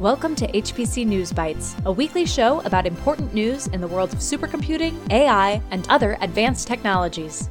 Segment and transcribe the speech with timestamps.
[0.00, 4.20] Welcome to HPC News Bytes, a weekly show about important news in the world of
[4.20, 7.48] supercomputing, AI, and other advanced technologies.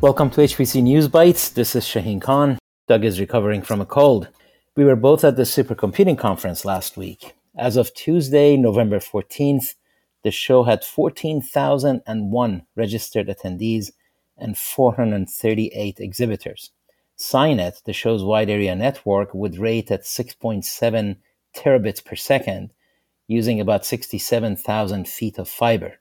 [0.00, 1.52] Welcome to HPC News Bytes.
[1.52, 2.60] This is Shaheen Khan.
[2.86, 4.28] Doug is recovering from a cold.
[4.76, 7.34] We were both at the supercomputing conference last week.
[7.56, 9.74] As of Tuesday, November 14th,
[10.22, 13.90] the show had 14,001 registered attendees
[14.36, 16.70] and 438 exhibitors.
[17.18, 21.16] SCinet, the show's wide area network, would rate at 6.7
[21.54, 22.72] terabits per second
[23.26, 26.00] using about 67,000 feet of fiber.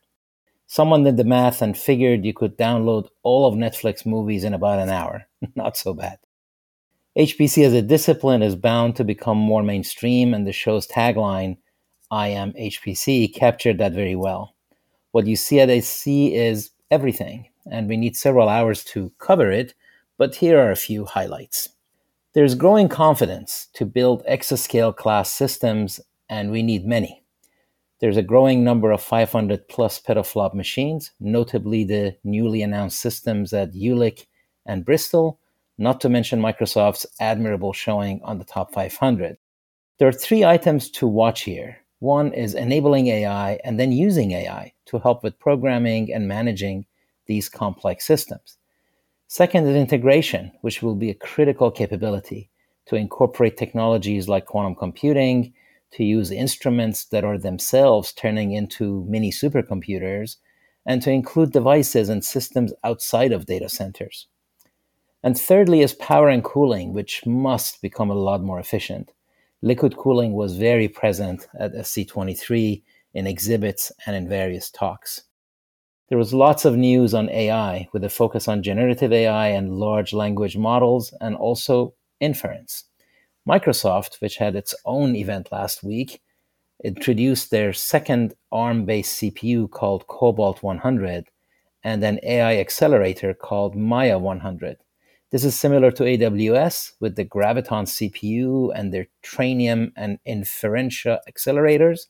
[0.65, 4.79] Someone did the math and figured you could download all of Netflix movies in about
[4.79, 5.27] an hour.
[5.55, 6.19] Not so bad.
[7.17, 11.57] HPC as a discipline is bound to become more mainstream, and the show's tagline,
[12.11, 14.55] I am HPC, captured that very well.
[15.11, 19.73] What you see at SC is everything, and we need several hours to cover it,
[20.17, 21.69] but here are a few highlights.
[22.37, 27.23] There's growing confidence to build exascale class systems, and we need many.
[27.99, 33.73] There's a growing number of 500 plus petaflop machines, notably the newly announced systems at
[33.73, 34.27] Jülich
[34.67, 35.39] and Bristol,
[35.79, 39.37] not to mention Microsoft's admirable showing on the top 500.
[39.97, 41.79] There are three items to watch here.
[41.97, 46.85] One is enabling AI and then using AI to help with programming and managing
[47.25, 48.59] these complex systems.
[49.29, 52.49] Second is integration, which will be a critical capability
[52.85, 55.53] to incorporate technologies like quantum computing,
[55.91, 60.37] to use instruments that are themselves turning into mini supercomputers,
[60.85, 64.27] and to include devices and systems outside of data centers.
[65.21, 69.11] And thirdly is power and cooling, which must become a lot more efficient.
[69.61, 72.81] Liquid cooling was very present at SC23
[73.13, 75.23] in exhibits and in various talks.
[76.09, 80.13] There was lots of news on AI with a focus on generative AI and large
[80.13, 82.85] language models and also inference.
[83.47, 86.21] Microsoft, which had its own event last week,
[86.81, 91.27] introduced their second ARM based CPU called Cobalt 100
[91.83, 94.77] and an AI accelerator called Maia 100.
[95.31, 102.07] This is similar to AWS with the Graviton CPU and their Trainium and Inferentia accelerators,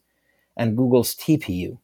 [0.55, 1.79] and Google's TPU.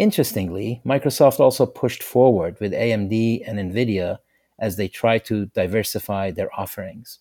[0.00, 4.16] Interestingly, Microsoft also pushed forward with AMD and NVIDIA
[4.58, 7.18] as they try to diversify their offerings.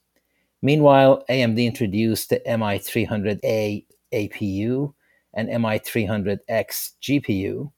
[0.61, 4.93] Meanwhile, AMD introduced the MI300A APU
[5.33, 7.69] and MI300X GPU,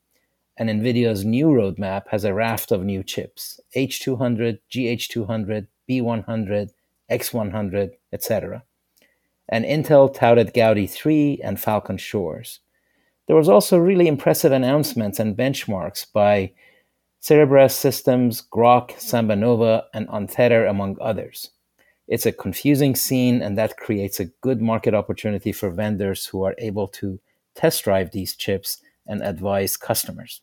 [0.58, 6.70] and NVIDIA's new roadmap has a raft of new chips H200, GH200, B100,
[7.10, 8.64] X100, etc.
[9.50, 12.60] And Intel touted Gaudi 3 and Falcon Shores.
[13.32, 16.52] There was also really impressive announcements and benchmarks by
[17.22, 21.52] Cerebras Systems, Groq, SambaNova, and Untether, among others.
[22.10, 26.56] It's a confusing scene, and that creates a good market opportunity for vendors who are
[26.58, 27.22] able to
[27.56, 30.42] test drive these chips and advise customers.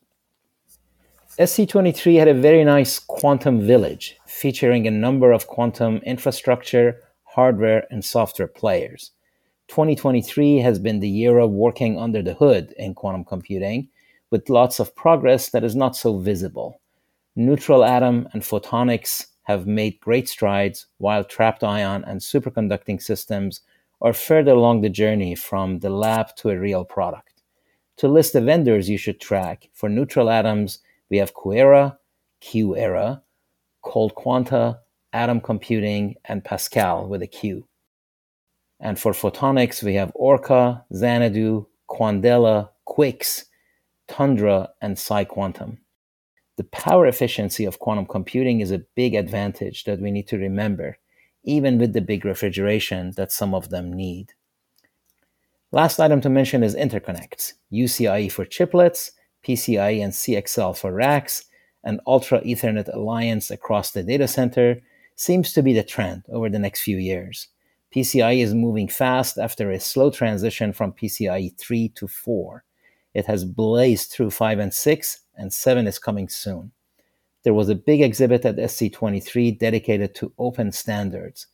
[1.37, 6.99] SC23 had a very nice quantum village featuring a number of quantum infrastructure,
[7.35, 9.11] hardware, and software players.
[9.69, 13.87] 2023 has been the year of working under the hood in quantum computing,
[14.31, 16.81] with lots of progress that is not so visible.
[17.35, 23.61] Neutral atom and photonics have made great strides, while trapped ion and superconducting systems
[24.01, 27.43] are further along the journey from the lab to a real product.
[27.97, 30.79] To list the vendors you should track, for neutral atoms,
[31.11, 31.95] we have QuEra,
[32.41, 33.21] QEra,
[33.85, 34.79] ColdQuanta,
[35.13, 37.68] Atom Computing, and Pasqal with a Q.
[38.79, 43.45] And for photonics, we have Orca, Xanadu, Quandela, QuiX,
[44.07, 45.77] Tundra, and PsiQuantum.
[46.55, 50.97] The power efficiency of quantum computing is a big advantage that we need to remember,
[51.43, 54.33] even with the big refrigeration that some of them need.
[55.71, 59.11] Last item to mention is interconnects UCIe for chiplets,
[59.47, 61.45] PCIe and CXL for racks,
[61.83, 64.81] and Ultra Ethernet Alliance across the data center
[65.15, 67.47] seems to be the trend over the next few years.
[67.93, 72.63] PCIe is moving fast after a slow transition from PCIe 3 to 4.
[73.13, 76.71] It has blazed through 5 and 6, and 7 is coming soon.
[77.43, 81.47] There was a big exhibit at SC23 dedicated to open standards,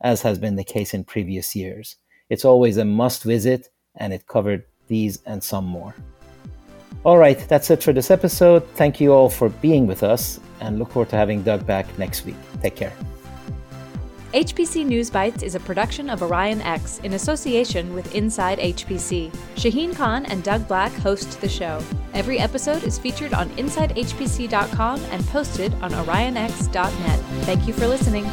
[0.00, 1.96] as has been the case in previous years.
[2.28, 5.94] It's always a must visit, and it covered these and some more.
[7.04, 8.64] All right, that's it for this episode.
[8.74, 12.24] Thank you all for being with us, and look forward to having Doug back next
[12.24, 12.36] week.
[12.62, 12.92] Take care.
[14.32, 19.30] HPC News Bytes is a production of OrionX in association with insideHPC.
[19.56, 21.84] Shaheen Khan and Doug Black host the show.
[22.14, 27.20] Every episode is featured on InsideHPC.com and posted on OrionX.net.
[27.44, 28.24] Thank you for listening.